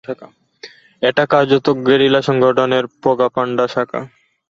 [1.01, 4.01] এটা কার্যত গেরিলা সংগঠনের প্রোপাগান্ডা শাখা।